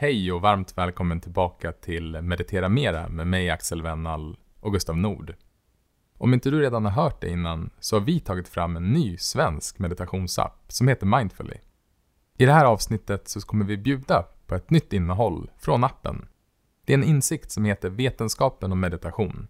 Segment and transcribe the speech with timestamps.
[0.00, 5.34] Hej och varmt välkommen tillbaka till Meditera Mera med mig Axel Wennall och Gustav Nord.
[6.18, 9.16] Om inte du redan har hört det innan så har vi tagit fram en ny
[9.16, 11.56] svensk meditationsapp som heter Mindfully.
[12.38, 16.28] I det här avsnittet så kommer vi bjuda på ett nytt innehåll från appen.
[16.84, 19.48] Det är en insikt som heter Vetenskapen om meditation.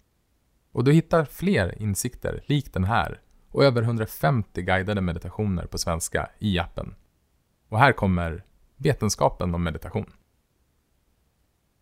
[0.72, 3.20] Och du hittar fler insikter likt den här
[3.50, 6.94] och över 150 guidade meditationer på svenska i appen.
[7.68, 8.44] Och här kommer
[8.76, 10.12] Vetenskapen om meditation.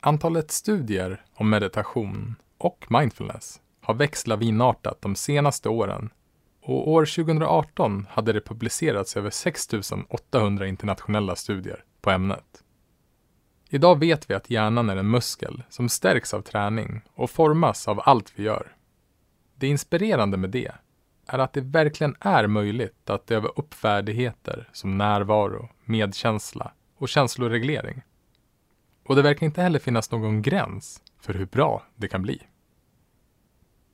[0.01, 6.11] Antalet studier om meditation och mindfulness har växt lavinartat de senaste åren
[6.63, 9.69] och år 2018 hade det publicerats över 6
[10.09, 12.65] 800 internationella studier på ämnet.
[13.69, 18.01] Idag vet vi att hjärnan är en muskel som stärks av träning och formas av
[18.05, 18.77] allt vi gör.
[19.55, 20.73] Det inspirerande med det
[21.27, 28.03] är att det verkligen är möjligt att öva upp färdigheter som närvaro, medkänsla och känsloreglering.
[29.09, 32.43] Och det verkar inte heller finnas någon gräns för hur bra det kan bli.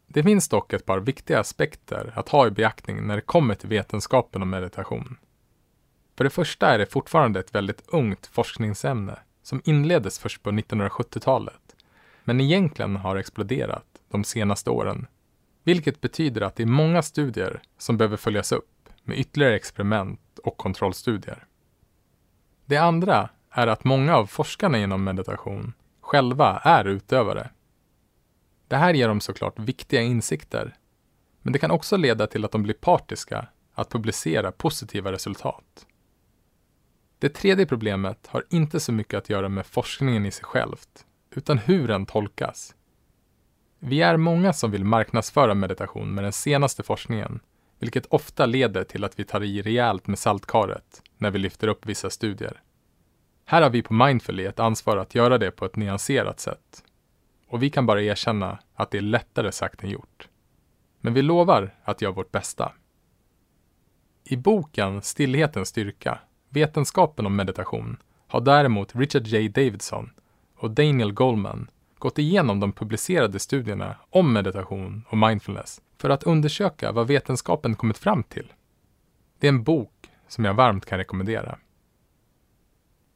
[0.07, 3.69] Det finns dock ett par viktiga aspekter att ha i beaktning när det kommer till
[3.69, 5.17] vetenskapen om meditation.
[6.17, 11.77] För det första är det fortfarande ett väldigt ungt forskningsämne som inleddes först på 1970-talet,
[12.25, 15.07] men egentligen har exploderat de senaste åren.
[15.65, 20.57] Vilket betyder att det är många studier som behöver följas upp med ytterligare experiment och
[20.57, 21.47] kontrollstudier.
[22.67, 27.51] Det andra är att många av forskarna inom meditation själva är utövare.
[28.69, 30.77] Det här ger dem såklart viktiga insikter,
[31.43, 35.87] men det kan också leda till att de blir partiska att publicera positiva resultat.
[37.19, 41.59] Det tredje problemet har inte så mycket att göra med forskningen i sig självt, utan
[41.59, 42.75] hur den tolkas.
[43.79, 47.41] Vi är många som vill marknadsföra meditation med den senaste forskningen,
[47.79, 51.87] vilket ofta leder till att vi tar i rejält med saltkaret när vi lyfter upp
[51.87, 52.63] vissa studier.
[53.45, 56.85] Här har vi på Mindfully ett ansvar att göra det på ett nyanserat sätt.
[57.49, 60.29] Och vi kan bara erkänna att det är lättare sagt än gjort.
[61.01, 62.73] Men vi lovar att göra vårt bästa.
[64.25, 66.19] I boken Stillhetens styrka,
[66.49, 67.97] vetenskapen om meditation,
[68.27, 69.49] har däremot Richard J.
[69.49, 70.11] Davidson
[70.57, 76.93] och Daniel Goleman gått igenom de publicerade studierna om meditation och mindfulness för att undersöka
[76.93, 78.53] vad vetenskapen kommit fram till.
[79.39, 81.59] Det är en bok som jag varmt kan rekommendera.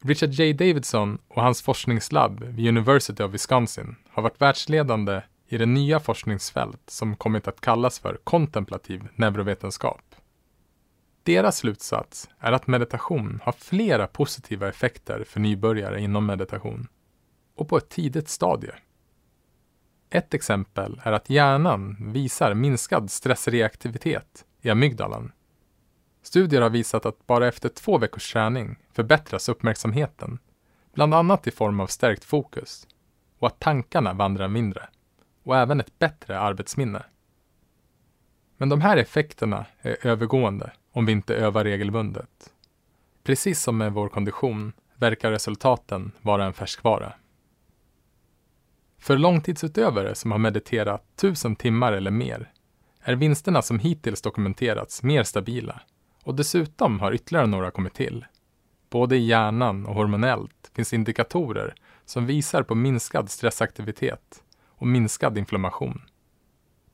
[0.01, 0.53] Richard J.
[0.53, 6.81] Davidson och hans forskningslabb vid University of Wisconsin har varit världsledande i det nya forskningsfält
[6.87, 10.01] som kommit att kallas för kontemplativ neurovetenskap.
[11.23, 16.87] Deras slutsats är att meditation har flera positiva effekter för nybörjare inom meditation
[17.55, 18.73] och på ett tidigt stadie.
[20.09, 25.31] Ett exempel är att hjärnan visar minskad stressreaktivitet i amygdalan
[26.21, 30.39] Studier har visat att bara efter två veckors träning förbättras uppmärksamheten,
[30.93, 32.87] bland annat i form av stärkt fokus
[33.39, 34.89] och att tankarna vandrar mindre
[35.43, 37.03] och även ett bättre arbetsminne.
[38.57, 42.53] Men de här effekterna är övergående om vi inte övar regelbundet.
[43.23, 47.13] Precis som med vår kondition verkar resultaten vara en färskvara.
[48.97, 52.51] För långtidsutövare som har mediterat tusen timmar eller mer
[53.01, 55.81] är vinsterna som hittills dokumenterats mer stabila
[56.29, 58.25] och dessutom har ytterligare några kommit till.
[58.89, 61.75] Både i hjärnan och hormonellt finns indikatorer
[62.05, 66.01] som visar på minskad stressaktivitet och minskad inflammation.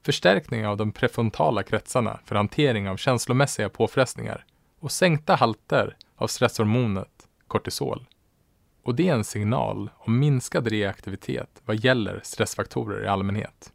[0.06, 4.46] Förstärkning av de prefrontala kretsarna för hantering av känslomässiga påfrestningar
[4.80, 8.06] och sänkta halter av stresshormonet kortisol.
[8.84, 13.74] Och det är en signal om minskad reaktivitet vad gäller stressfaktorer i allmänhet.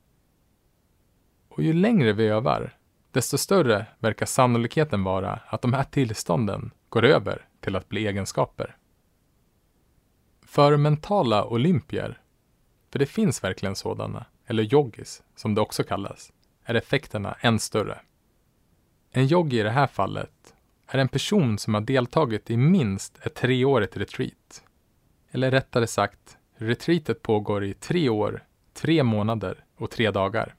[1.48, 2.76] Och ju längre vi övar,
[3.12, 8.76] desto större verkar sannolikheten vara att de här tillstånden går över till att bli egenskaper.
[10.46, 12.20] För mentala olympier,
[12.92, 16.32] för det finns verkligen sådana, eller yogis som det också kallas,
[16.64, 18.00] är effekterna än större.
[19.10, 20.54] En yogi i det här fallet
[20.86, 24.64] är en person som har deltagit i minst ett treårigt retreat.
[25.30, 30.54] Eller rättare sagt, retreatet pågår i tre år, tre månader och tre dagar.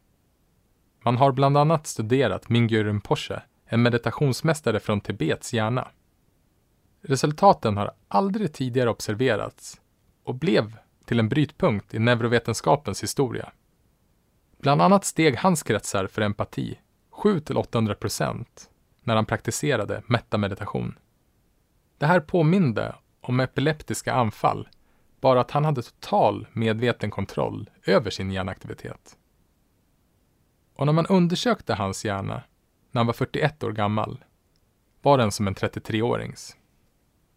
[1.03, 5.88] Man har bland annat studerat Mingyur Rinpoche, en meditationsmästare från Tibets hjärna.
[7.01, 9.81] Resultaten har aldrig tidigare observerats
[10.24, 13.51] och blev till en brytpunkt i neurovetenskapens historia.
[14.57, 16.80] Bland annat steg hans kretsar för empati
[17.12, 18.69] 7-800 procent
[19.04, 20.95] när han praktiserade metameditation.
[21.97, 24.69] Det här påminde om epileptiska anfall,
[25.21, 29.18] bara att han hade total medveten kontroll över sin hjärnaktivitet.
[30.75, 32.44] Och när man undersökte hans hjärna
[32.91, 34.23] när han var 41 år gammal
[35.01, 36.56] var den som en 33-årings.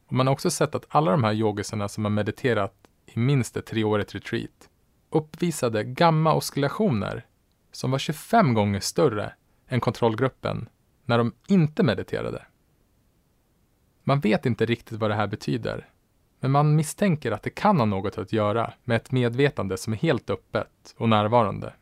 [0.06, 2.74] Och man har också sett att alla de här yogisarna som har mediterat
[3.06, 4.68] i minst ett treårigt retreat
[5.10, 7.26] uppvisade gamma-oscillationer
[7.72, 9.32] som var 25 gånger större
[9.68, 10.68] än kontrollgruppen
[11.04, 12.46] när de inte mediterade.
[14.04, 15.88] Man vet inte riktigt vad det här betyder,
[16.40, 19.96] men man misstänker att det kan ha något att göra med ett medvetande som är
[19.96, 21.72] helt öppet och närvarande.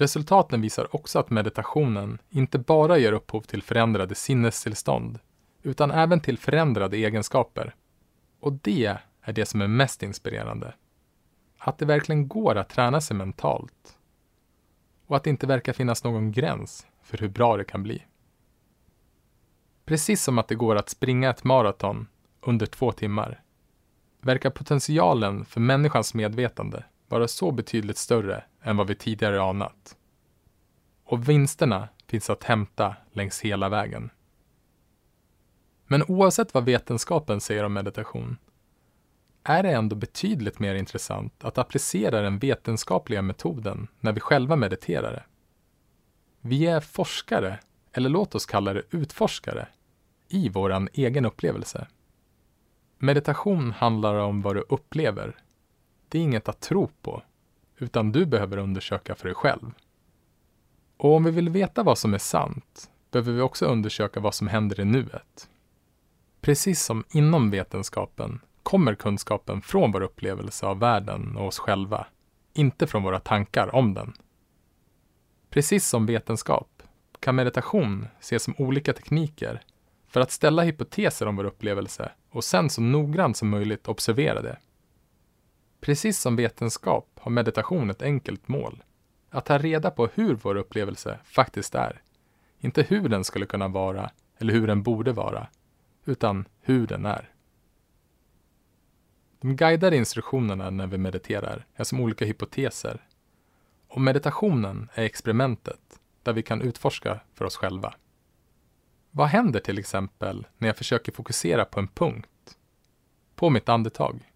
[0.00, 5.18] Resultaten visar också att meditationen inte bara ger upphov till förändrade sinnestillstånd,
[5.62, 7.74] utan även till förändrade egenskaper.
[8.40, 10.74] Och det är det som är mest inspirerande.
[11.58, 13.98] Att det verkligen går att träna sig mentalt.
[15.06, 18.06] Och att det inte verkar finnas någon gräns för hur bra det kan bli.
[19.84, 22.06] Precis som att det går att springa ett maraton
[22.40, 23.42] under två timmar
[24.20, 29.96] verkar potentialen för människans medvetande vara så betydligt större än vad vi tidigare anat.
[31.04, 34.10] Och vinsterna finns att hämta längs hela vägen.
[35.86, 38.36] Men oavsett vad vetenskapen säger om meditation
[39.44, 45.26] är det ändå betydligt mer intressant att applicera den vetenskapliga metoden när vi själva mediterar.
[46.40, 47.58] Vi är forskare,
[47.92, 49.68] eller låt oss kalla det utforskare,
[50.28, 51.86] i vår egen upplevelse.
[52.98, 55.36] Meditation handlar om vad du upplever.
[56.10, 57.22] Det är inget att tro på,
[57.78, 59.72] utan du behöver undersöka för dig själv.
[60.96, 64.48] Och om vi vill veta vad som är sant behöver vi också undersöka vad som
[64.48, 65.48] händer i nuet.
[66.40, 72.06] Precis som inom vetenskapen kommer kunskapen från vår upplevelse av världen och oss själva,
[72.54, 74.12] inte från våra tankar om den.
[75.50, 76.82] Precis som vetenskap
[77.20, 79.62] kan meditation ses som olika tekniker
[80.08, 84.58] för att ställa hypoteser om vår upplevelse och sen så noggrant som möjligt observera det.
[85.80, 88.82] Precis som vetenskap har meditation ett enkelt mål.
[89.30, 92.02] Att ta reda på hur vår upplevelse faktiskt är.
[92.58, 95.48] Inte hur den skulle kunna vara eller hur den borde vara,
[96.04, 97.30] utan hur den är.
[99.40, 103.06] De guidade instruktionerna när vi mediterar är som olika hypoteser.
[103.88, 107.94] Och meditationen är experimentet där vi kan utforska för oss själva.
[109.10, 112.58] Vad händer till exempel när jag försöker fokusera på en punkt?
[113.34, 114.29] På mitt andetag?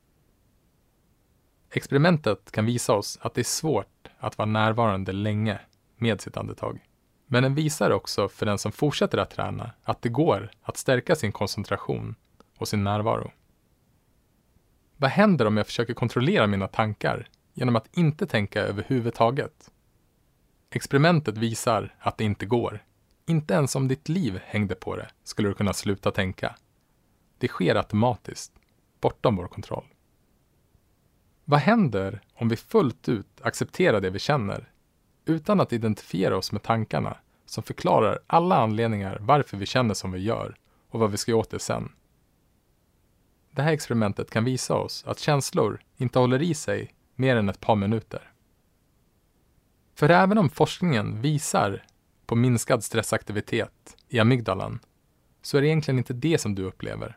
[1.77, 5.61] Experimentet kan visa oss att det är svårt att vara närvarande länge
[5.97, 6.81] med sitt andetag.
[7.27, 11.17] Men den visar också för den som fortsätter att träna att det går att stärka
[11.17, 12.15] sin koncentration
[12.59, 13.33] och sin närvaro.
[14.97, 19.71] Vad händer om jag försöker kontrollera mina tankar genom att inte tänka överhuvudtaget?
[20.71, 22.85] Experimentet visar att det inte går.
[23.27, 26.57] Inte ens om ditt liv hängde på det skulle du kunna sluta tänka.
[27.39, 28.53] Det sker automatiskt,
[29.01, 29.94] bortom vår kontroll.
[31.45, 34.73] Vad händer om vi fullt ut accepterar det vi känner,
[35.25, 40.19] utan att identifiera oss med tankarna som förklarar alla anledningar varför vi känner som vi
[40.19, 40.57] gör
[40.89, 41.93] och vad vi ska göra åt det sen?
[43.51, 47.61] Det här experimentet kan visa oss att känslor inte håller i sig mer än ett
[47.61, 48.33] par minuter.
[49.95, 51.87] För även om forskningen visar
[52.27, 54.79] på minskad stressaktivitet i amygdalan
[55.43, 57.17] så är det egentligen inte det som du upplever.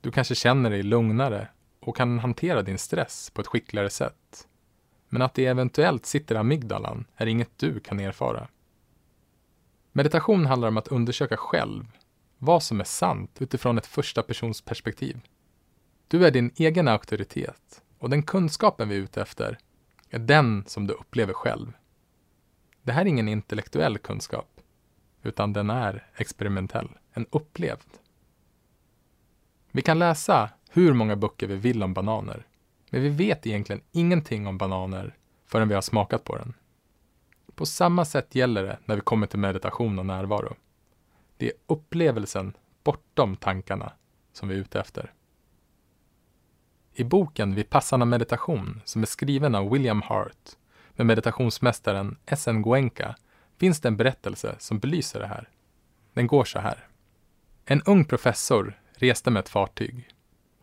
[0.00, 1.48] Du kanske känner dig lugnare
[1.86, 4.48] och kan hantera din stress på ett skickligare sätt.
[5.08, 8.48] Men att det eventuellt sitter i amygdalan är inget du kan erfara.
[9.92, 11.84] Meditation handlar om att undersöka själv
[12.38, 15.20] vad som är sant utifrån ett första persons perspektiv.
[16.08, 19.58] Du är din egen auktoritet och den kunskapen vi är ute efter
[20.10, 21.72] är den som du upplever själv.
[22.82, 24.60] Det här är ingen intellektuell kunskap,
[25.22, 27.98] utan den är experimentell, en upplevd.
[29.70, 32.46] Vi kan läsa hur många böcker vi vill om bananer,
[32.90, 35.16] men vi vet egentligen ingenting om bananer
[35.46, 36.54] förrän vi har smakat på den.
[37.54, 40.54] På samma sätt gäller det när vi kommer till meditation och närvaro.
[41.36, 42.52] Det är upplevelsen
[42.84, 43.92] bortom tankarna
[44.32, 45.12] som vi är ute efter.
[46.94, 50.50] I boken Vipassana meditation, som är skriven av William Hart
[50.92, 52.62] med meditationsmästaren S.N.
[52.62, 53.16] Goenka,
[53.58, 55.48] finns det en berättelse som belyser det här.
[56.12, 56.88] Den går så här.
[57.64, 60.08] En ung professor reste med ett fartyg.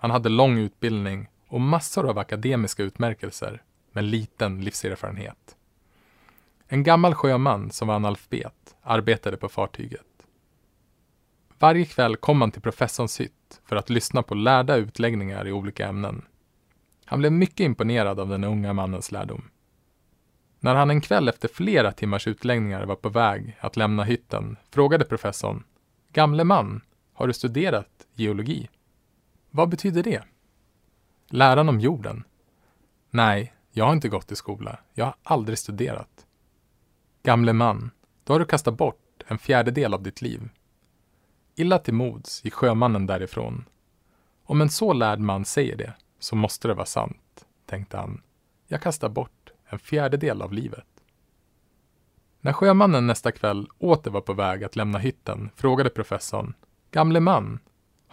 [0.03, 5.55] Han hade lång utbildning och massor av akademiska utmärkelser, men liten livserfarenhet.
[6.67, 10.05] En gammal sjöman som var analfabet arbetade på fartyget.
[11.60, 15.88] Varje kväll kom han till professorns hytt för att lyssna på lärda utläggningar i olika
[15.88, 16.25] ämnen.
[17.05, 19.50] Han blev mycket imponerad av den unga mannens lärdom.
[20.60, 25.05] När han en kväll efter flera timmars utläggningar var på väg att lämna hytten frågade
[25.05, 25.63] professorn
[26.13, 26.81] Gamle man,
[27.13, 28.69] har du studerat geologi?
[29.55, 30.24] Vad betyder det?
[31.29, 32.24] Läran om jorden?
[33.10, 34.79] Nej, jag har inte gått i skola.
[34.93, 36.25] Jag har aldrig studerat.
[37.24, 37.91] Gamle man,
[38.24, 40.50] då har du kastat bort en fjärdedel av ditt liv.
[41.55, 43.65] Illa till mods gick sjömannen därifrån.
[44.43, 48.22] Om en så lärd man säger det, så måste det vara sant, tänkte han.
[48.67, 50.88] Jag kastar bort en fjärdedel av livet.
[52.41, 56.53] När sjömannen nästa kväll åter var på väg att lämna hytten frågade professorn
[56.91, 57.60] Gamle man,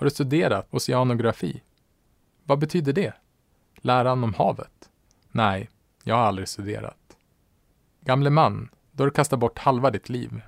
[0.01, 1.63] har du studerat oceanografi?
[2.45, 3.15] Vad betyder det?
[3.77, 4.91] Läran om havet?
[5.31, 5.71] Nej,
[6.03, 7.17] jag har aldrig studerat.
[8.01, 10.43] Gamle man, då har du kastat bort halva ditt liv.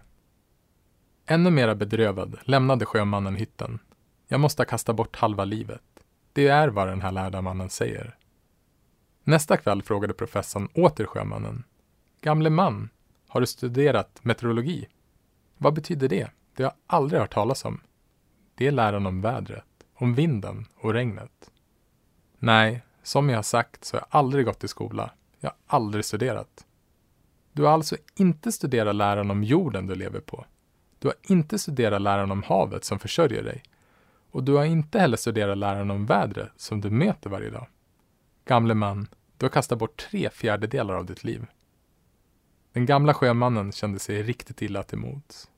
[1.26, 3.78] Ännu mera bedrövad lämnade sjömannen hytten.
[4.28, 6.04] Jag måste ha kastat bort halva livet.
[6.32, 8.16] Det är vad den här lärda mannen säger.
[9.24, 11.64] Nästa kväll frågade professorn åter sjömannen.
[12.20, 12.88] Gamle man,
[13.28, 14.88] har du studerat meteorologi?
[15.58, 16.30] Vad betyder det?
[16.56, 17.80] Det har jag aldrig hört talas om.
[18.62, 19.64] Det är läran om vädret,
[19.94, 21.50] om vinden och regnet.
[22.38, 25.10] Nej, som jag har sagt så har jag aldrig gått i skola.
[25.40, 26.66] Jag har aldrig studerat.
[27.52, 30.44] Du har alltså inte studerat läran om jorden du lever på.
[30.98, 33.62] Du har inte studerat läran om havet som försörjer dig.
[34.30, 37.66] Och du har inte heller studerat läran om vädret som du möter varje dag.
[38.44, 41.46] Gamle man, du har kastat bort tre fjärdedelar av ditt liv.
[42.72, 45.48] Den gamla sjömannen kände sig riktigt illa till mods.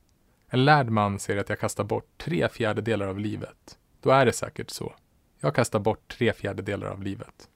[0.54, 3.78] En lärd man säger att jag kastar bort tre fjärdedelar av livet.
[4.00, 4.94] Då är det säkert så.
[5.40, 7.49] Jag kastar bort tre fjärdedelar av livet.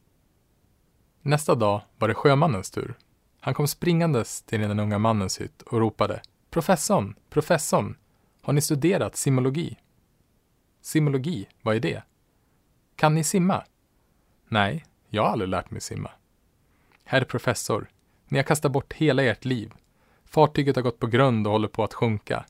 [1.23, 2.99] Nästa dag var det sjömannens tur.
[3.40, 7.97] Han kom springandes till den unga mannens hytt och ropade Professorn, professorn,
[8.43, 9.76] har ni studerat simologi?
[10.81, 12.02] Simologi, vad är det?
[12.97, 13.64] Kan ni simma?
[14.49, 16.11] Nej, jag har aldrig lärt mig simma.
[17.05, 17.90] Herr professor,
[18.28, 19.73] ni har kastat bort hela ert liv.
[20.25, 22.45] Fartyget har gått på grund och håller på att sjunka.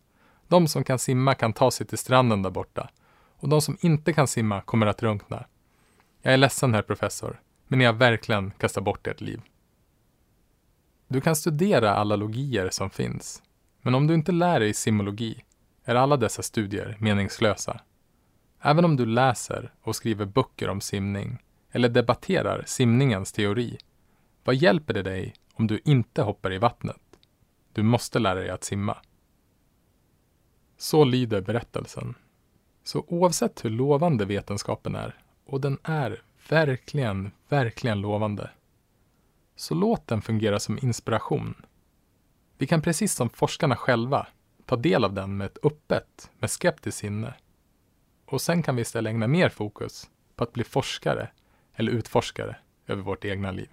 [0.49, 2.90] De som kan simma kan ta sig till stranden där borta.
[3.37, 5.47] Och de som inte kan simma kommer att drunkna.
[6.23, 9.40] Jag är ledsen, herr professor, men ni har verkligen kastat bort ert liv.
[11.09, 13.43] Du kan studera alla logier som finns.
[13.83, 15.45] Men om du inte lär dig simologi
[15.85, 17.81] är alla dessa studier meningslösa.
[18.61, 21.38] Även om du läser och skriver böcker om simning
[21.71, 23.78] eller debatterar simningens teori,
[24.45, 27.02] vad hjälper det dig om du inte hoppar i vattnet?
[27.73, 28.97] Du måste lära dig att simma.
[30.80, 32.14] Så lyder berättelsen.
[32.85, 38.50] Så oavsett hur lovande vetenskapen är, och den är verkligen, verkligen lovande,
[39.56, 41.54] så låt den fungera som inspiration.
[42.58, 44.26] Vi kan precis som forskarna själva
[44.66, 47.35] ta del av den med ett öppet, med skeptiskt sinne.
[48.26, 51.30] Och sen kan vi istället ägna mer fokus på att bli forskare
[51.75, 52.56] eller utforskare
[52.87, 53.68] över vårt egna liv.